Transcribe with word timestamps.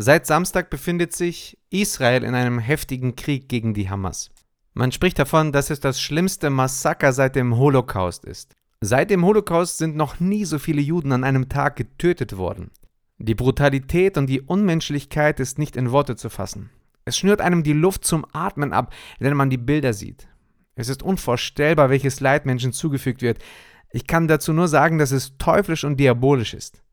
Seit 0.00 0.26
Samstag 0.26 0.70
befindet 0.70 1.12
sich 1.12 1.58
Israel 1.70 2.22
in 2.22 2.36
einem 2.36 2.60
heftigen 2.60 3.16
Krieg 3.16 3.48
gegen 3.48 3.74
die 3.74 3.90
Hamas. 3.90 4.30
Man 4.72 4.92
spricht 4.92 5.18
davon, 5.18 5.50
dass 5.50 5.70
es 5.70 5.80
das 5.80 6.00
schlimmste 6.00 6.50
Massaker 6.50 7.12
seit 7.12 7.34
dem 7.34 7.56
Holocaust 7.56 8.24
ist. 8.24 8.54
Seit 8.80 9.10
dem 9.10 9.24
Holocaust 9.24 9.76
sind 9.76 9.96
noch 9.96 10.20
nie 10.20 10.44
so 10.44 10.60
viele 10.60 10.80
Juden 10.80 11.10
an 11.10 11.24
einem 11.24 11.48
Tag 11.48 11.74
getötet 11.74 12.36
worden. 12.36 12.70
Die 13.18 13.34
Brutalität 13.34 14.16
und 14.16 14.28
die 14.28 14.40
Unmenschlichkeit 14.40 15.40
ist 15.40 15.58
nicht 15.58 15.74
in 15.74 15.90
Worte 15.90 16.14
zu 16.14 16.30
fassen. 16.30 16.70
Es 17.04 17.18
schnürt 17.18 17.40
einem 17.40 17.64
die 17.64 17.72
Luft 17.72 18.04
zum 18.04 18.24
Atmen 18.32 18.72
ab, 18.72 18.94
wenn 19.18 19.36
man 19.36 19.50
die 19.50 19.58
Bilder 19.58 19.94
sieht. 19.94 20.28
Es 20.76 20.88
ist 20.88 21.02
unvorstellbar, 21.02 21.90
welches 21.90 22.20
Leid 22.20 22.46
Menschen 22.46 22.72
zugefügt 22.72 23.20
wird. 23.20 23.40
Ich 23.90 24.06
kann 24.06 24.28
dazu 24.28 24.52
nur 24.52 24.68
sagen, 24.68 24.98
dass 24.98 25.10
es 25.10 25.36
teuflisch 25.38 25.82
und 25.82 25.98
diabolisch 25.98 26.54
ist. 26.54 26.84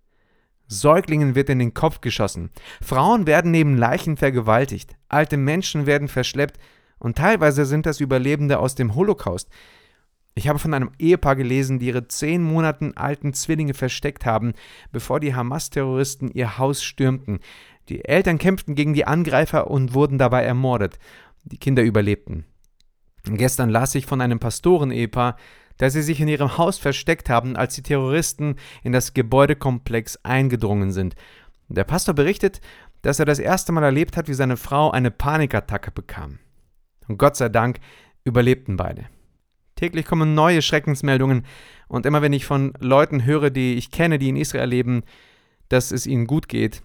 Säuglingen 0.67 1.35
wird 1.35 1.49
in 1.49 1.59
den 1.59 1.73
Kopf 1.73 2.01
geschossen. 2.01 2.49
Frauen 2.81 3.27
werden 3.27 3.51
neben 3.51 3.77
Leichen 3.77 4.17
vergewaltigt. 4.17 4.95
Alte 5.09 5.37
Menschen 5.37 5.85
werden 5.85 6.07
verschleppt. 6.07 6.59
Und 6.97 7.17
teilweise 7.17 7.65
sind 7.65 7.85
das 7.85 7.99
Überlebende 7.99 8.59
aus 8.59 8.75
dem 8.75 8.95
Holocaust. 8.95 9.49
Ich 10.33 10.49
habe 10.49 10.59
von 10.59 10.73
einem 10.73 10.91
Ehepaar 10.99 11.37
gelesen, 11.37 11.79
die 11.79 11.87
ihre 11.87 12.07
zehn 12.07 12.43
Monaten 12.43 12.93
alten 12.97 13.33
Zwillinge 13.33 13.73
versteckt 13.73 14.25
haben, 14.25 14.53
bevor 14.91 15.21
die 15.21 15.33
Hamas-Terroristen 15.33 16.29
ihr 16.29 16.57
Haus 16.57 16.83
stürmten. 16.83 17.39
Die 17.87 18.03
Eltern 18.03 18.37
kämpften 18.37 18.75
gegen 18.75 18.93
die 18.93 19.05
Angreifer 19.05 19.71
und 19.71 19.93
wurden 19.93 20.17
dabei 20.17 20.43
ermordet. 20.43 20.99
Die 21.43 21.57
Kinder 21.57 21.83
überlebten. 21.83 22.45
Gestern 23.23 23.69
las 23.69 23.95
ich 23.95 24.05
von 24.05 24.19
einem 24.21 24.39
Pastoren-Ehepaar, 24.39 25.37
dass 25.77 25.93
sie 25.93 26.01
sich 26.01 26.19
in 26.19 26.27
ihrem 26.27 26.57
Haus 26.57 26.77
versteckt 26.77 27.29
haben, 27.29 27.55
als 27.55 27.75
die 27.75 27.83
Terroristen 27.83 28.55
in 28.83 28.91
das 28.91 29.13
Gebäudekomplex 29.13 30.19
eingedrungen 30.23 30.91
sind. 30.91 31.15
Der 31.67 31.83
Pastor 31.83 32.13
berichtet, 32.13 32.61
dass 33.01 33.19
er 33.19 33.25
das 33.25 33.39
erste 33.39 33.71
Mal 33.71 33.83
erlebt 33.83 34.17
hat, 34.17 34.27
wie 34.27 34.33
seine 34.33 34.57
Frau 34.57 34.91
eine 34.91 35.11
Panikattacke 35.11 35.91
bekam. 35.91 36.39
Und 37.07 37.17
Gott 37.17 37.35
sei 37.35 37.49
Dank 37.49 37.79
überlebten 38.23 38.77
beide. 38.77 39.05
Täglich 39.75 40.05
kommen 40.05 40.33
neue 40.33 40.61
Schreckensmeldungen 40.61 41.45
und 41.87 42.05
immer 42.05 42.21
wenn 42.21 42.33
ich 42.33 42.45
von 42.45 42.73
Leuten 42.79 43.25
höre, 43.25 43.49
die 43.49 43.75
ich 43.75 43.91
kenne, 43.91 44.17
die 44.17 44.29
in 44.29 44.37
Israel 44.37 44.69
leben, 44.69 45.03
dass 45.69 45.91
es 45.91 46.07
ihnen 46.07 46.27
gut 46.27 46.47
geht, 46.47 46.81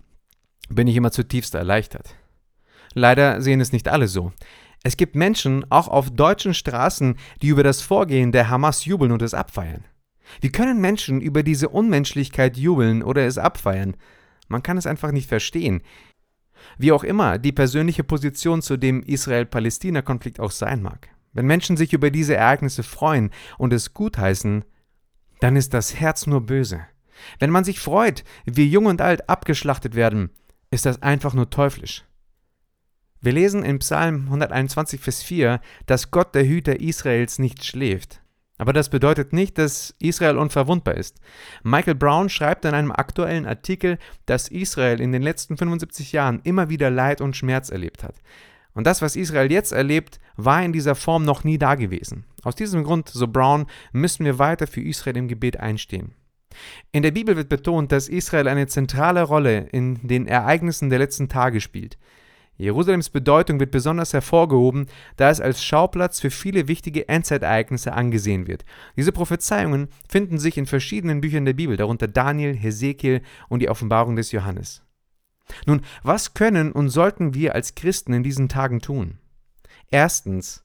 bin 0.68 0.88
ich 0.88 0.96
immer 0.96 1.12
zutiefst 1.12 1.54
erleichtert. 1.54 2.16
Leider 2.94 3.40
sehen 3.40 3.60
es 3.60 3.72
nicht 3.72 3.88
alle 3.88 4.08
so. 4.08 4.32
Es 4.82 4.96
gibt 4.96 5.14
Menschen, 5.14 5.70
auch 5.70 5.88
auf 5.88 6.10
deutschen 6.10 6.54
Straßen, 6.54 7.16
die 7.42 7.48
über 7.48 7.62
das 7.62 7.82
Vorgehen 7.82 8.32
der 8.32 8.48
Hamas 8.48 8.84
jubeln 8.86 9.12
und 9.12 9.22
es 9.22 9.34
abfeiern. 9.34 9.84
Wie 10.40 10.50
können 10.50 10.80
Menschen 10.80 11.20
über 11.20 11.42
diese 11.42 11.68
Unmenschlichkeit 11.68 12.56
jubeln 12.56 13.02
oder 13.02 13.26
es 13.26 13.36
abfeiern? 13.36 13.96
Man 14.48 14.62
kann 14.62 14.78
es 14.78 14.86
einfach 14.86 15.12
nicht 15.12 15.28
verstehen. 15.28 15.82
Wie 16.78 16.92
auch 16.92 17.04
immer 17.04 17.38
die 17.38 17.52
persönliche 17.52 18.04
Position 18.04 18.62
zu 18.62 18.76
dem 18.76 19.02
Israel-Palästina-Konflikt 19.02 20.40
auch 20.40 20.50
sein 20.50 20.82
mag. 20.82 21.08
Wenn 21.32 21.46
Menschen 21.46 21.76
sich 21.76 21.92
über 21.92 22.10
diese 22.10 22.36
Ereignisse 22.36 22.82
freuen 22.82 23.30
und 23.58 23.72
es 23.72 23.94
gutheißen, 23.94 24.64
dann 25.40 25.56
ist 25.56 25.74
das 25.74 25.98
Herz 26.00 26.26
nur 26.26 26.40
böse. 26.40 26.80
Wenn 27.38 27.50
man 27.50 27.64
sich 27.64 27.80
freut, 27.80 28.24
wie 28.44 28.68
jung 28.68 28.86
und 28.86 29.00
alt 29.00 29.28
abgeschlachtet 29.28 29.94
werden, 29.94 30.30
ist 30.70 30.86
das 30.86 31.02
einfach 31.02 31.34
nur 31.34 31.50
teuflisch. 31.50 32.04
Wir 33.22 33.32
lesen 33.32 33.62
in 33.62 33.80
Psalm 33.80 34.24
121, 34.28 34.98
Vers 34.98 35.22
4, 35.22 35.60
dass 35.84 36.10
Gott 36.10 36.34
der 36.34 36.46
Hüter 36.46 36.80
Israels 36.80 37.38
nicht 37.38 37.66
schläft. 37.66 38.22
Aber 38.56 38.72
das 38.72 38.88
bedeutet 38.88 39.34
nicht, 39.34 39.58
dass 39.58 39.94
Israel 39.98 40.38
unverwundbar 40.38 40.94
ist. 40.94 41.18
Michael 41.62 41.96
Brown 41.96 42.30
schreibt 42.30 42.64
in 42.64 42.72
einem 42.72 42.92
aktuellen 42.92 43.44
Artikel, 43.44 43.98
dass 44.24 44.48
Israel 44.48 45.02
in 45.02 45.12
den 45.12 45.20
letzten 45.20 45.58
75 45.58 46.12
Jahren 46.12 46.40
immer 46.44 46.70
wieder 46.70 46.88
Leid 46.90 47.20
und 47.20 47.36
Schmerz 47.36 47.68
erlebt 47.68 48.04
hat. 48.04 48.14
Und 48.72 48.86
das, 48.86 49.02
was 49.02 49.16
Israel 49.16 49.52
jetzt 49.52 49.72
erlebt, 49.72 50.18
war 50.36 50.62
in 50.62 50.72
dieser 50.72 50.94
Form 50.94 51.26
noch 51.26 51.44
nie 51.44 51.58
dagewesen. 51.58 52.24
Aus 52.42 52.54
diesem 52.54 52.84
Grund, 52.84 53.10
so 53.10 53.28
Brown, 53.28 53.66
müssen 53.92 54.24
wir 54.24 54.38
weiter 54.38 54.66
für 54.66 54.80
Israel 54.80 55.18
im 55.18 55.28
Gebet 55.28 55.60
einstehen. 55.60 56.14
In 56.90 57.02
der 57.02 57.10
Bibel 57.10 57.36
wird 57.36 57.50
betont, 57.50 57.92
dass 57.92 58.08
Israel 58.08 58.48
eine 58.48 58.66
zentrale 58.66 59.22
Rolle 59.24 59.68
in 59.72 60.06
den 60.06 60.26
Ereignissen 60.26 60.88
der 60.88 61.00
letzten 61.00 61.28
Tage 61.28 61.60
spielt. 61.60 61.98
Jerusalems 62.60 63.08
Bedeutung 63.08 63.58
wird 63.58 63.70
besonders 63.70 64.12
hervorgehoben, 64.12 64.86
da 65.16 65.30
es 65.30 65.40
als 65.40 65.64
Schauplatz 65.64 66.20
für 66.20 66.30
viele 66.30 66.68
wichtige 66.68 67.08
Endzeitereignisse 67.08 67.94
angesehen 67.94 68.46
wird. 68.46 68.66
Diese 68.96 69.12
Prophezeiungen 69.12 69.88
finden 70.06 70.38
sich 70.38 70.58
in 70.58 70.66
verschiedenen 70.66 71.22
Büchern 71.22 71.46
der 71.46 71.54
Bibel, 71.54 71.78
darunter 71.78 72.06
Daniel, 72.06 72.54
Hesekiel 72.54 73.22
und 73.48 73.60
die 73.60 73.70
Offenbarung 73.70 74.14
des 74.14 74.30
Johannes. 74.32 74.82
Nun, 75.64 75.80
was 76.02 76.34
können 76.34 76.72
und 76.72 76.90
sollten 76.90 77.32
wir 77.32 77.54
als 77.54 77.74
Christen 77.74 78.12
in 78.12 78.22
diesen 78.22 78.48
Tagen 78.50 78.80
tun? 78.80 79.18
Erstens, 79.90 80.62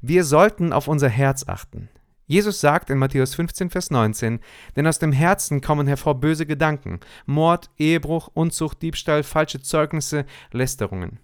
wir 0.00 0.24
sollten 0.24 0.72
auf 0.72 0.86
unser 0.86 1.08
Herz 1.08 1.44
achten. 1.48 1.88
Jesus 2.26 2.60
sagt 2.60 2.88
in 2.88 2.98
Matthäus 2.98 3.34
15, 3.34 3.68
Vers 3.68 3.90
19, 3.90 4.38
denn 4.76 4.86
aus 4.86 5.00
dem 5.00 5.12
Herzen 5.12 5.60
kommen 5.60 5.88
hervor 5.88 6.20
böse 6.20 6.46
Gedanken, 6.46 7.00
Mord, 7.26 7.68
Ehebruch, 7.78 8.30
Unzucht, 8.32 8.80
Diebstahl, 8.80 9.24
falsche 9.24 9.60
Zeugnisse, 9.60 10.24
Lästerungen. 10.52 11.18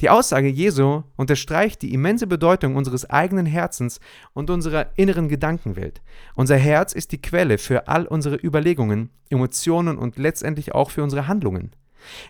Die 0.00 0.08
Aussage 0.08 0.48
Jesu 0.48 1.02
unterstreicht 1.16 1.82
die 1.82 1.92
immense 1.92 2.26
Bedeutung 2.26 2.76
unseres 2.76 3.08
eigenen 3.10 3.44
Herzens 3.44 4.00
und 4.32 4.48
unserer 4.48 4.86
inneren 4.96 5.28
Gedankenwelt. 5.28 6.00
Unser 6.34 6.56
Herz 6.56 6.94
ist 6.94 7.12
die 7.12 7.20
Quelle 7.20 7.58
für 7.58 7.86
all 7.86 8.06
unsere 8.06 8.36
Überlegungen, 8.36 9.10
Emotionen 9.28 9.98
und 9.98 10.16
letztendlich 10.16 10.74
auch 10.74 10.90
für 10.90 11.02
unsere 11.02 11.28
Handlungen. 11.28 11.72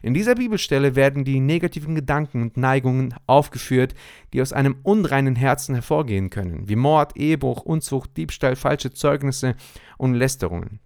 In 0.03 0.15
dieser 0.15 0.35
Bibelstelle 0.35 0.97
werden 0.97 1.25
die 1.25 1.39
negativen 1.39 1.95
Gedanken 1.95 2.43
und 2.43 2.57
Neigungen 2.57 3.15
aufgeführt, 3.29 3.95
die 4.33 4.43
aus 4.43 4.53
einem 4.53 4.77
unreinen 4.83 5.37
Herzen 5.37 5.77
hervorgehen 5.77 6.29
können, 6.29 6.69
wie 6.69 6.75
Mord, 6.75 7.17
Ehebruch, 7.17 7.63
Unzucht, 7.63 8.17
Diebstahl, 8.17 8.57
falsche 8.57 8.93
Zeugnisse 8.93 9.55
und 9.97 10.15
Lästerungen. 10.15 10.81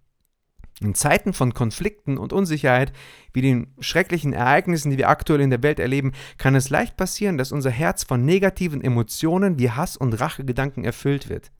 In 0.80 0.94
Zeiten 0.94 1.32
von 1.32 1.54
Konflikten 1.54 2.18
und 2.18 2.32
Unsicherheit, 2.32 2.92
wie 3.32 3.42
den 3.42 3.68
schrecklichen 3.78 4.32
Ereignissen, 4.32 4.90
die 4.90 4.98
wir 4.98 5.08
aktuell 5.08 5.40
in 5.40 5.50
der 5.50 5.62
Welt 5.62 5.78
erleben, 5.78 6.12
kann 6.36 6.56
es 6.56 6.68
leicht 6.68 6.96
passieren, 6.96 7.38
dass 7.38 7.52
unser 7.52 7.70
Herz 7.70 8.02
von 8.02 8.24
negativen 8.24 8.82
Emotionen 8.82 9.58
wie 9.58 9.70
Hass 9.70 9.96
und 9.96 10.20
Rachegedanken 10.20 10.84
erfüllt 10.84 11.28
wird. 11.28 11.52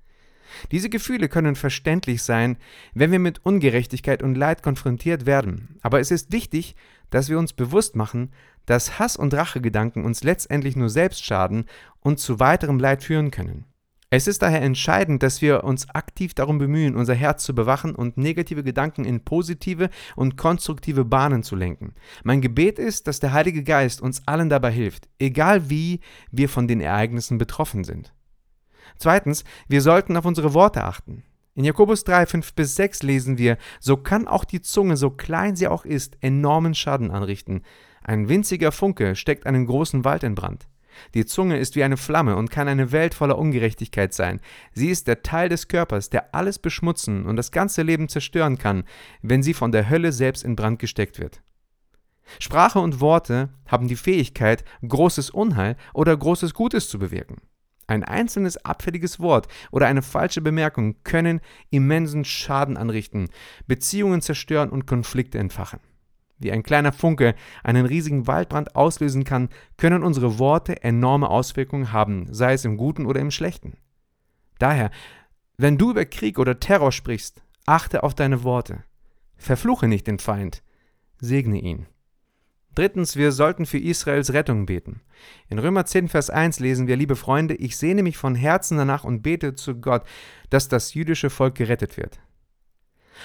Diese 0.73 0.89
Gefühle 0.89 1.29
können 1.29 1.57
verständlich 1.57 2.23
sein, 2.23 2.57
wenn 2.93 3.13
wir 3.13 3.19
mit 3.19 3.45
Ungerechtigkeit 3.45 4.23
und 4.23 4.35
Leid 4.35 4.63
konfrontiert 4.63 5.27
werden, 5.27 5.79
aber 5.83 6.01
es 6.01 6.11
ist 6.11 6.33
wichtig, 6.33 6.75
dass 7.11 7.29
wir 7.29 7.39
uns 7.39 7.53
bewusst 7.53 7.97
machen, 7.97 8.33
dass 8.67 8.99
Hass 8.99 9.17
und 9.17 9.35
Rachegedanken 9.35 10.05
uns 10.05 10.25
letztendlich 10.25 10.75
nur 10.75 10.89
selbst 10.89 11.25
schaden 11.25 11.67
und 12.01 12.19
zu 12.19 12.41
weiterem 12.41 12.79
Leid 12.79 13.03
führen 13.03 13.31
können. 13.31 13.67
Es 14.17 14.29
ist 14.29 14.43
daher 14.43 14.63
entscheidend, 14.63 15.25
dass 15.25 15.43
wir 15.43 15.65
uns 15.65 15.91
aktiv 15.91 16.35
darum 16.35 16.59
bemühen, 16.59 16.95
unser 16.95 17.15
Herz 17.15 17.43
zu 17.43 17.53
bewachen 17.53 17.97
und 17.97 18.17
negative 18.17 18.63
Gedanken 18.63 19.05
in 19.05 19.25
positive 19.25 19.91
und 20.15 20.37
konstruktive 20.37 21.05
Bahnen 21.05 21.43
zu 21.43 21.57
lenken. 21.57 21.95
Mein 22.23 22.41
Gebet 22.41 22.79
ist, 22.79 23.09
dass 23.09 23.19
der 23.19 23.33
Heilige 23.33 23.65
Geist 23.65 24.01
uns 24.01 24.23
allen 24.29 24.49
dabei 24.49 24.71
hilft, 24.71 25.09
egal 25.19 25.69
wie 25.69 25.99
wir 26.31 26.49
von 26.49 26.69
den 26.69 26.81
Ereignissen 26.81 27.39
betroffen 27.39 27.83
sind. 27.83 28.15
Zweitens, 28.99 29.43
wir 29.67 29.83
sollten 29.83 30.17
auf 30.17 30.27
unsere 30.27 30.55
Worte 30.55 30.85
achten. 30.85 31.25
In 31.57 31.65
Jakobus 31.65 32.05
3, 32.05 32.27
5 32.27 32.55
bis 32.55 32.77
6 32.77 33.03
lesen 33.03 33.37
wir, 33.37 33.59
so 33.81 33.97
kann 33.97 34.29
auch 34.29 34.45
die 34.45 34.63
Zunge, 34.63 34.97
so 34.97 35.11
klein 35.11 35.57
sie 35.57 35.67
auch 35.67 35.85
ist, 35.85 36.19
enormen 36.21 36.77
Schaden 36.77 37.11
anrichten. 37.11 37.63
Ein 38.05 38.29
winziger 38.29 38.71
Funke 38.71 39.17
steckt 39.17 39.45
einen 39.45 39.67
großen 39.67 40.05
Wald 40.05 40.23
in 40.23 40.37
Brand. 40.37 40.69
Die 41.15 41.27
Zunge 41.27 41.59
ist 41.59 41.77
wie 41.77 41.85
eine 41.85 41.97
Flamme 41.97 42.37
und 42.37 42.51
kann 42.51 42.69
eine 42.69 42.93
Welt 42.93 43.15
voller 43.15 43.39
Ungerechtigkeit 43.39 44.13
sein. 44.13 44.41
Sie 44.73 44.91
ist 44.91 45.07
der 45.07 45.23
Teil 45.23 45.49
des 45.49 45.69
Körpers, 45.69 46.11
der 46.11 46.35
alles 46.35 46.59
beschmutzen 46.59 47.27
und 47.27 47.37
das 47.37 47.51
ganze 47.51 47.83
Leben 47.83 48.09
zerstören 48.09 48.59
kann, 48.59 48.85
wenn 49.23 49.43
sie 49.43 49.55
von 49.55 49.73
der 49.73 49.89
Hölle 49.89 50.13
selbst 50.13 50.45
in 50.45 50.57
Brand 50.57 50.79
gesteckt 50.79 51.19
wird. 51.19 51.43
Sprache 52.39 52.81
und 52.81 53.01
Worte 53.01 53.51
haben 53.67 53.89
die 53.89 53.97
Fähigkeit, 53.97 54.65
großes 54.87 55.31
Unheil 55.31 55.77
oder 55.93 56.17
großes 56.17 56.55
Gutes 56.55 56.89
zu 56.89 56.99
bewirken. 56.99 57.43
Ein 57.87 58.03
einzelnes 58.03 58.57
abfälliges 58.65 59.21
Wort 59.21 59.47
oder 59.71 59.87
eine 59.87 60.01
falsche 60.01 60.41
Bemerkung 60.41 60.97
können 61.05 61.41
immensen 61.71 62.25
Schaden 62.25 62.79
anrichten, 62.79 63.29
Beziehungen 63.67 64.23
zerstören 64.23 64.71
und 64.71 64.87
Konflikte 64.87 65.39
entfachen 65.39 65.81
wie 66.39 66.53
ein 66.53 66.63
kleiner 66.63 66.93
Funke 66.93 67.35
einen 67.63 67.87
riesigen 67.87 68.27
Waldbrand 68.27 68.77
auslösen 68.77 69.25
kann, 69.25 69.49
können 69.77 70.03
unsere 70.03 70.39
Worte 70.39 70.83
enorme 70.83 71.29
Auswirkungen 71.29 71.93
haben, 71.93 72.27
sei 72.33 72.55
es 72.55 72.65
im 72.65 72.77
Guten 72.77 73.07
oder 73.07 73.21
im 73.21 73.31
Schlechten. 73.31 73.77
Daher, 74.59 74.91
wenn 75.57 75.79
du 75.79 75.91
über 75.91 76.05
Krieg 76.05 76.39
oder 76.39 76.61
Terror 76.61 76.93
sprichst, 76.93 77.43
achte 77.67 78.03
auf 78.03 78.15
deine 78.15 78.43
Worte. 78.45 78.85
Verfluche 79.37 79.89
nicht 79.89 80.07
den 80.07 80.19
Feind, 80.19 80.63
segne 81.21 81.61
ihn. 81.61 81.87
Drittens, 82.75 83.15
wir 83.15 83.31
sollten 83.31 83.67
für 83.67 83.79
Israels 83.79 84.33
Rettung 84.33 84.67
beten. 84.67 85.01
In 85.49 85.61
Römer 85.61 85.87
10, 85.87 86.09
Vers 86.09 86.29
1 86.29 86.59
lesen 86.59 86.89
wir, 86.89 86.97
liebe 86.97 87.15
Freunde, 87.15 87.55
ich 87.55 87.77
sehne 87.77 88.03
mich 88.03 88.17
von 88.17 88.35
Herzen 88.35 88.79
danach 88.79 89.05
und 89.05 89.23
bete 89.23 89.55
zu 89.55 89.81
Gott, 89.81 90.03
dass 90.51 90.69
das 90.69 90.95
jüdische 90.95 91.31
Volk 91.31 91.55
gerettet 91.55 91.97
wird. 91.97 92.19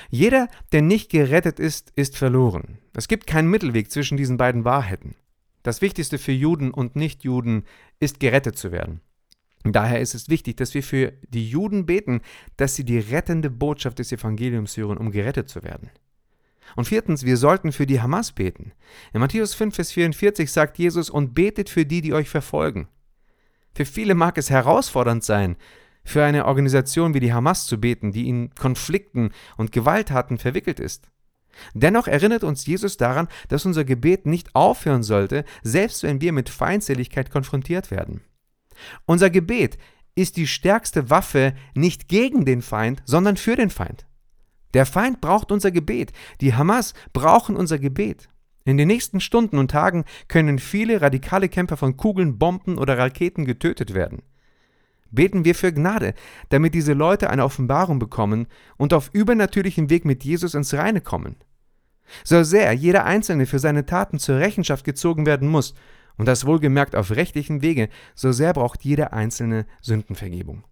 Jeder, 0.09 0.47
der 0.71 0.81
nicht 0.81 1.09
gerettet 1.09 1.59
ist, 1.59 1.91
ist 1.95 2.17
verloren. 2.17 2.79
Es 2.93 3.07
gibt 3.07 3.27
keinen 3.27 3.49
Mittelweg 3.49 3.91
zwischen 3.91 4.17
diesen 4.17 4.37
beiden 4.37 4.65
Wahrheiten. 4.65 5.15
Das 5.63 5.81
Wichtigste 5.81 6.17
für 6.17 6.31
Juden 6.31 6.71
und 6.71 6.95
Nichtjuden 6.95 7.63
ist 7.99 8.19
gerettet 8.19 8.57
zu 8.57 8.71
werden. 8.71 9.01
Daher 9.63 9.99
ist 9.99 10.15
es 10.15 10.29
wichtig, 10.29 10.57
dass 10.57 10.73
wir 10.73 10.83
für 10.83 11.13
die 11.27 11.49
Juden 11.49 11.85
beten, 11.85 12.21
dass 12.55 12.75
sie 12.75 12.85
die 12.85 12.99
rettende 12.99 13.49
Botschaft 13.49 13.99
des 13.99 14.11
Evangeliums 14.11 14.77
hören, 14.77 14.97
um 14.97 15.11
gerettet 15.11 15.49
zu 15.49 15.63
werden. 15.63 15.89
Und 16.75 16.85
viertens, 16.85 17.25
wir 17.25 17.35
sollten 17.35 17.71
für 17.71 17.85
die 17.85 17.99
Hamas 17.99 18.31
beten. 18.31 18.71
In 19.11 19.19
Matthäus 19.19 19.53
5, 19.55 19.75
Vers 19.75 19.91
44 19.91 20.51
sagt 20.51 20.77
Jesus, 20.77 21.09
und 21.09 21.33
betet 21.33 21.69
für 21.69 21.85
die, 21.85 22.01
die 22.01 22.13
euch 22.13 22.29
verfolgen. 22.29 22.87
Für 23.73 23.85
viele 23.85 24.15
mag 24.15 24.37
es 24.37 24.49
herausfordernd 24.49 25.23
sein, 25.23 25.57
für 26.03 26.23
eine 26.23 26.45
Organisation 26.45 27.13
wie 27.13 27.19
die 27.19 27.33
Hamas 27.33 27.65
zu 27.65 27.79
beten, 27.79 28.11
die 28.11 28.27
in 28.27 28.53
Konflikten 28.55 29.31
und 29.57 29.71
Gewalttaten 29.71 30.37
verwickelt 30.37 30.79
ist. 30.79 31.09
Dennoch 31.73 32.07
erinnert 32.07 32.43
uns 32.43 32.65
Jesus 32.65 32.97
daran, 32.97 33.27
dass 33.47 33.65
unser 33.65 33.83
Gebet 33.83 34.25
nicht 34.25 34.55
aufhören 34.55 35.03
sollte, 35.03 35.45
selbst 35.61 36.03
wenn 36.03 36.21
wir 36.21 36.31
mit 36.31 36.49
Feindseligkeit 36.49 37.31
konfrontiert 37.31 37.91
werden. 37.91 38.21
Unser 39.05 39.29
Gebet 39.29 39.77
ist 40.15 40.37
die 40.37 40.47
stärkste 40.47 41.09
Waffe 41.09 41.53
nicht 41.75 42.07
gegen 42.07 42.45
den 42.45 42.61
Feind, 42.61 43.01
sondern 43.05 43.37
für 43.37 43.55
den 43.55 43.69
Feind. 43.69 44.05
Der 44.73 44.85
Feind 44.85 45.21
braucht 45.21 45.51
unser 45.51 45.71
Gebet, 45.71 46.13
die 46.41 46.53
Hamas 46.53 46.93
brauchen 47.13 47.55
unser 47.55 47.79
Gebet. 47.79 48.29
In 48.65 48.77
den 48.77 48.87
nächsten 48.87 49.19
Stunden 49.19 49.57
und 49.57 49.71
Tagen 49.71 50.05
können 50.27 50.59
viele 50.59 51.01
radikale 51.01 51.49
Kämpfer 51.49 51.77
von 51.77 51.97
Kugeln, 51.97 52.37
Bomben 52.37 52.77
oder 52.77 52.97
Raketen 52.97 53.45
getötet 53.45 53.93
werden. 53.93 54.21
Beten 55.11 55.45
wir 55.45 55.55
für 55.55 55.73
Gnade, 55.73 56.13
damit 56.49 56.73
diese 56.73 56.93
Leute 56.93 57.29
eine 57.29 57.43
Offenbarung 57.43 57.99
bekommen 57.99 58.47
und 58.77 58.93
auf 58.93 59.09
übernatürlichem 59.13 59.89
Weg 59.89 60.05
mit 60.05 60.23
Jesus 60.23 60.53
ins 60.53 60.73
Reine 60.73 61.01
kommen. 61.01 61.37
So 62.23 62.43
sehr 62.43 62.73
jeder 62.73 63.05
Einzelne 63.05 63.45
für 63.45 63.59
seine 63.59 63.85
Taten 63.85 64.19
zur 64.19 64.39
Rechenschaft 64.39 64.83
gezogen 64.83 65.25
werden 65.25 65.47
muss, 65.47 65.73
und 66.17 66.27
das 66.27 66.45
wohlgemerkt 66.45 66.97
auf 66.97 67.11
rechtlichen 67.11 67.61
Wege, 67.61 67.87
so 68.13 68.33
sehr 68.33 68.51
braucht 68.51 68.83
jeder 68.83 69.13
Einzelne 69.13 69.65
Sündenvergebung. 69.79 70.65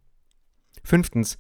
Fünftens, 0.84 1.38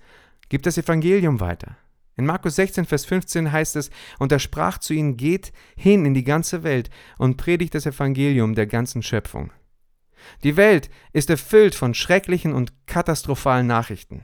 gibt 0.49 0.65
das 0.65 0.77
Evangelium 0.77 1.41
weiter. 1.41 1.75
In 2.15 2.25
Markus 2.25 2.55
16, 2.55 2.85
Vers 2.85 3.05
15 3.05 3.51
heißt 3.51 3.75
es, 3.75 3.91
und 4.17 4.31
er 4.31 4.39
sprach 4.39 4.77
zu 4.79 4.93
ihnen, 4.93 5.17
geht 5.17 5.51
hin 5.75 6.05
in 6.05 6.13
die 6.13 6.23
ganze 6.23 6.63
Welt 6.63 6.89
und 7.17 7.37
predigt 7.37 7.75
das 7.75 7.85
Evangelium 7.85 8.55
der 8.55 8.65
ganzen 8.65 9.03
Schöpfung. 9.03 9.51
Die 10.43 10.57
Welt 10.57 10.89
ist 11.13 11.29
erfüllt 11.29 11.75
von 11.75 11.93
schrecklichen 11.93 12.53
und 12.53 12.87
katastrophalen 12.87 13.67
Nachrichten. 13.67 14.23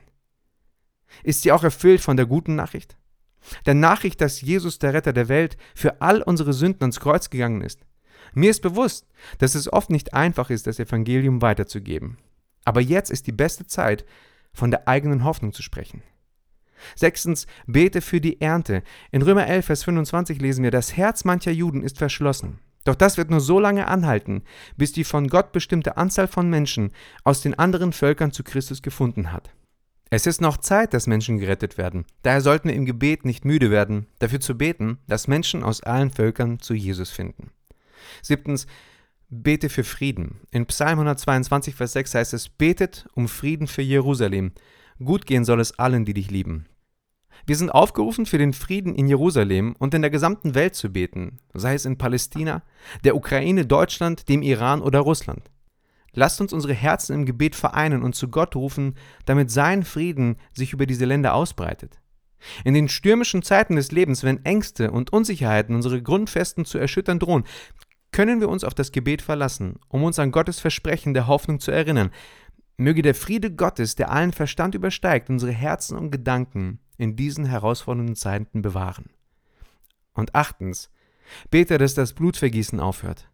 Ist 1.22 1.42
sie 1.42 1.52
auch 1.52 1.62
erfüllt 1.62 2.00
von 2.00 2.16
der 2.16 2.26
guten 2.26 2.56
Nachricht? 2.56 2.96
Der 3.66 3.74
Nachricht, 3.74 4.20
dass 4.20 4.40
Jesus, 4.40 4.78
der 4.78 4.94
Retter 4.94 5.12
der 5.12 5.28
Welt, 5.28 5.56
für 5.74 6.00
all 6.00 6.22
unsere 6.22 6.52
Sünden 6.52 6.82
ans 6.82 7.00
Kreuz 7.00 7.30
gegangen 7.30 7.60
ist. 7.60 7.86
Mir 8.32 8.50
ist 8.50 8.62
bewusst, 8.62 9.06
dass 9.38 9.54
es 9.54 9.72
oft 9.72 9.90
nicht 9.90 10.14
einfach 10.14 10.50
ist, 10.50 10.66
das 10.66 10.78
Evangelium 10.78 11.42
weiterzugeben. 11.42 12.18
Aber 12.64 12.80
jetzt 12.80 13.10
ist 13.10 13.26
die 13.26 13.32
beste 13.32 13.66
Zeit, 13.66 14.04
von 14.52 14.70
der 14.70 14.88
eigenen 14.88 15.24
Hoffnung 15.24 15.52
zu 15.52 15.62
sprechen. 15.62 16.02
Sechstens, 16.96 17.46
bete 17.66 18.00
für 18.00 18.20
die 18.20 18.40
Ernte. 18.40 18.82
In 19.10 19.22
Römer 19.22 19.46
11, 19.46 19.66
Vers 19.66 19.84
25 19.84 20.40
lesen 20.40 20.64
wir, 20.64 20.70
das 20.70 20.96
Herz 20.96 21.24
mancher 21.24 21.50
Juden 21.50 21.82
ist 21.82 21.98
verschlossen. 21.98 22.60
Doch 22.84 22.94
das 22.94 23.16
wird 23.16 23.30
nur 23.30 23.40
so 23.40 23.58
lange 23.58 23.88
anhalten, 23.88 24.42
bis 24.76 24.92
die 24.92 25.04
von 25.04 25.28
Gott 25.28 25.52
bestimmte 25.52 25.96
Anzahl 25.96 26.28
von 26.28 26.48
Menschen 26.50 26.92
aus 27.24 27.40
den 27.40 27.58
anderen 27.58 27.92
Völkern 27.92 28.30
zu 28.30 28.44
Christus 28.44 28.82
gefunden 28.82 29.32
hat. 29.32 29.50
Es 30.10 30.26
ist 30.26 30.40
noch 30.40 30.58
Zeit, 30.58 30.94
dass 30.94 31.06
Menschen 31.06 31.38
gerettet 31.38 31.78
werden. 31.78 32.04
Daher 32.22 32.40
sollten 32.40 32.68
wir 32.68 32.76
im 32.76 32.84
Gebet 32.84 33.24
nicht 33.24 33.44
müde 33.44 33.70
werden, 33.70 34.06
dafür 34.18 34.38
zu 34.38 34.56
beten, 34.56 34.98
dass 35.08 35.28
Menschen 35.28 35.64
aus 35.64 35.82
allen 35.82 36.10
Völkern 36.10 36.60
zu 36.60 36.74
Jesus 36.74 37.10
finden. 37.10 37.50
Siebtens, 38.22 38.66
bete 39.28 39.68
für 39.70 39.82
Frieden. 39.82 40.40
In 40.50 40.66
Psalm 40.66 41.00
122, 41.00 41.74
Vers 41.74 41.94
6 41.94 42.14
heißt 42.14 42.34
es, 42.34 42.48
betet 42.48 43.06
um 43.14 43.28
Frieden 43.28 43.66
für 43.66 43.82
Jerusalem. 43.82 44.52
Gut 45.02 45.26
gehen 45.26 45.44
soll 45.44 45.60
es 45.60 45.78
allen, 45.78 46.04
die 46.04 46.14
dich 46.14 46.30
lieben. 46.30 46.66
Wir 47.46 47.56
sind 47.56 47.70
aufgerufen, 47.70 48.26
für 48.26 48.38
den 48.38 48.52
Frieden 48.52 48.94
in 48.94 49.06
Jerusalem 49.06 49.74
und 49.78 49.94
in 49.94 50.02
der 50.02 50.10
gesamten 50.10 50.54
Welt 50.54 50.74
zu 50.74 50.90
beten, 50.90 51.38
sei 51.52 51.74
es 51.74 51.84
in 51.84 51.98
Palästina, 51.98 52.62
der 53.04 53.16
Ukraine, 53.16 53.66
Deutschland, 53.66 54.28
dem 54.28 54.42
Iran 54.42 54.80
oder 54.80 55.00
Russland. 55.00 55.50
Lasst 56.14 56.40
uns 56.40 56.52
unsere 56.52 56.74
Herzen 56.74 57.14
im 57.14 57.26
Gebet 57.26 57.56
vereinen 57.56 58.02
und 58.02 58.14
zu 58.14 58.28
Gott 58.28 58.54
rufen, 58.54 58.94
damit 59.24 59.50
sein 59.50 59.82
Frieden 59.82 60.36
sich 60.52 60.72
über 60.72 60.86
diese 60.86 61.04
Länder 61.04 61.34
ausbreitet. 61.34 62.00
In 62.64 62.74
den 62.74 62.88
stürmischen 62.88 63.42
Zeiten 63.42 63.76
des 63.76 63.90
Lebens, 63.90 64.22
wenn 64.22 64.44
Ängste 64.44 64.90
und 64.90 65.12
Unsicherheiten 65.12 65.74
unsere 65.74 66.02
Grundfesten 66.02 66.64
zu 66.64 66.78
erschüttern 66.78 67.18
drohen, 67.18 67.44
können 68.12 68.40
wir 68.40 68.48
uns 68.48 68.62
auf 68.64 68.74
das 68.74 68.92
Gebet 68.92 69.22
verlassen, 69.22 69.76
um 69.88 70.04
uns 70.04 70.18
an 70.18 70.30
Gottes 70.30 70.60
Versprechen 70.60 71.14
der 71.14 71.26
Hoffnung 71.26 71.58
zu 71.58 71.72
erinnern. 71.72 72.10
Möge 72.76 73.02
der 73.02 73.14
Friede 73.14 73.52
Gottes, 73.52 73.96
der 73.96 74.10
allen 74.10 74.32
Verstand 74.32 74.74
übersteigt, 74.74 75.30
unsere 75.30 75.52
Herzen 75.52 75.98
und 75.98 76.10
Gedanken 76.10 76.78
in 76.96 77.16
diesen 77.16 77.44
herausfordernden 77.44 78.16
Zeiten 78.16 78.62
bewahren. 78.62 79.10
Und 80.12 80.34
achtens, 80.34 80.90
bete, 81.50 81.78
dass 81.78 81.94
das 81.94 82.12
Blutvergießen 82.12 82.80
aufhört. 82.80 83.28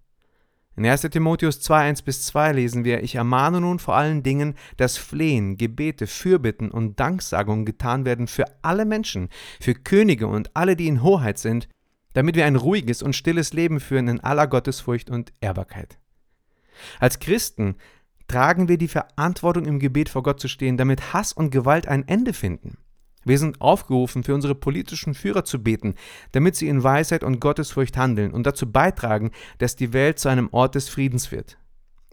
In 0.77 0.87
1. 0.87 1.03
Timotheus 1.03 1.61
2, 1.61 1.89
1 1.89 2.03
bis 2.03 2.23
2 2.27 2.53
lesen 2.53 2.85
wir, 2.85 3.03
ich 3.03 3.17
ermahne 3.17 3.61
nun 3.61 3.79
vor 3.79 3.97
allen 3.97 4.23
Dingen, 4.23 4.55
dass 4.77 4.97
Flehen, 4.97 5.57
Gebete, 5.57 6.07
Fürbitten 6.07 6.71
und 6.71 6.99
Danksagungen 6.99 7.67
getan 7.67 8.05
werden 8.05 8.29
für 8.29 8.45
alle 8.62 8.85
Menschen, 8.85 9.29
für 9.61 9.75
Könige 9.75 10.27
und 10.27 10.56
alle, 10.56 10.77
die 10.77 10.87
in 10.87 11.03
Hoheit 11.03 11.39
sind, 11.39 11.69
damit 12.13 12.37
wir 12.37 12.47
ein 12.47 12.56
ruhiges 12.56 13.03
und 13.03 13.15
stilles 13.15 13.53
Leben 13.53 13.81
führen 13.81 14.09
in 14.09 14.21
aller 14.21 14.47
Gottesfurcht 14.47 15.11
und 15.11 15.33
Ehrbarkeit. 15.41 15.99
Als 16.99 17.19
Christen 17.19 17.77
tragen 18.27 18.69
wir 18.69 18.79
die 18.79 18.89
Verantwortung, 18.89 19.67
im 19.67 19.81
Gebet 19.81 20.09
vor 20.09 20.23
Gott 20.23 20.41
zu 20.41 20.49
stehen, 20.49 20.77
damit 20.77 21.13
Hass 21.13 21.33
und 21.33 21.51
Gewalt 21.51 21.89
ein 21.89 22.06
Ende 22.06 22.33
finden. 22.33 22.79
Wir 23.25 23.38
sind 23.38 23.61
aufgerufen, 23.61 24.25
für 24.25 24.34
unsere 24.34 24.55
politischen 24.55 25.14
Führer 25.14 25.44
zu 25.44 25.62
beten, 25.62 25.94
damit 26.32 26.56
sie 26.56 26.69
in 26.69 26.82
Weisheit 26.82 27.22
und 27.22 27.40
Gottesfurcht 27.40 27.96
handeln 27.96 28.32
und 28.32 28.46
dazu 28.46 28.70
beitragen, 28.70 29.31
dass 29.58 29.76
die 29.76 29.93
Welt 29.93 30.19
zu 30.19 30.28
einem 30.28 30.49
Ort 30.52 30.75
des 30.75 30.88
Friedens 30.88 31.31
wird. 31.31 31.58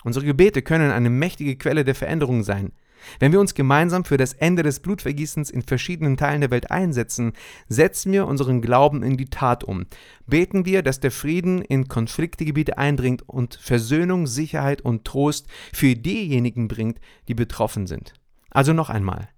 Unsere 0.04 0.26
Gebete 0.26 0.62
können 0.62 0.92
eine 0.92 1.10
mächtige 1.10 1.56
Quelle 1.56 1.84
der 1.84 1.96
Veränderung 1.96 2.44
sein. 2.44 2.72
Wenn 3.20 3.32
wir 3.32 3.40
uns 3.40 3.54
gemeinsam 3.54 4.06
für 4.06 4.18
das 4.18 4.34
Ende 4.34 4.64
des 4.64 4.80
Blutvergießens 4.80 5.50
in 5.50 5.62
verschiedenen 5.62 6.18
Teilen 6.18 6.42
der 6.42 6.52
Welt 6.52 6.72
einsetzen, 6.72 7.34
setzen 7.70 8.12
wir 8.12 8.28
unseren 8.28 8.62
Glauben 8.62 9.04
in 9.04 9.18
die 9.18 9.30
Tat 9.30 9.64
um. 9.64 9.86
Beten 10.26 10.66
wir, 10.66 10.82
dass 10.82 11.00
der 11.00 11.12
Frieden 11.12 11.62
in 11.62 11.88
Konfliktegebiete 11.88 12.78
eindringt 12.78 13.28
und 13.28 13.56
Versöhnung, 13.62 14.28
Sicherheit 14.28 14.82
und 14.82 15.06
Trost 15.06 15.48
für 15.74 15.96
diejenigen 15.96 16.68
bringt, 16.68 17.00
die 17.28 17.36
betroffen 17.36 17.88
sind. 17.88 18.14
Also 18.50 18.74
noch 18.74 18.90
einmal. 18.90 19.30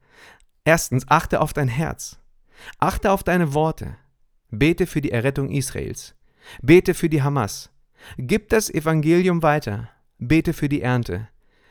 Erstens, 0.64 1.08
achte 1.08 1.42
auf 1.42 1.54
dein 1.54 1.68
Herz. 1.68 2.20
Achte 2.78 3.12
auf 3.12 3.24
deine 3.24 3.54
Worte. 3.54 3.96
Bete 4.52 4.88
für 4.88 5.02
die 5.02 5.12
Errettung 5.12 5.50
Israels. 5.50 6.16
Bete 6.62 6.94
für 6.94 7.10
die 7.10 7.22
Hamas. 7.22 7.72
Gib 8.18 8.50
das 8.50 8.70
Evangelium 8.70 9.44
weiter. 9.44 9.90
Bete 10.18 10.54
für 10.54 10.70
die 10.70 10.82
Ernte. 10.82 11.28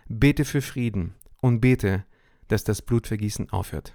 Bete 0.06 0.44
für 0.44 0.62
Frieden 0.62 1.14
und 1.40 1.60
bete, 1.60 2.04
dass 2.48 2.64
das 2.64 2.82
Blutvergießen 2.82 3.50
aufhört. 3.50 3.94